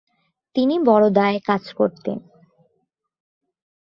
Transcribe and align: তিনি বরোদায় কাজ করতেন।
তিনি 0.55 0.75
বরোদায় 0.79 1.39
কাজ 1.39 1.63
করতেন। 1.73 2.17